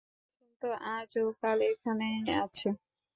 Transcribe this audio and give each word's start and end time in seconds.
কুসুম 0.03 0.49
তো 0.61 0.69
আজ 0.91 1.09
ও 1.19 1.27
কাল 1.41 1.59
এখানে 1.71 2.07
আছে। 2.39 2.67